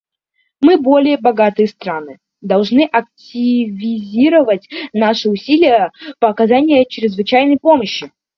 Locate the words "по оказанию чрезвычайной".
6.17-7.59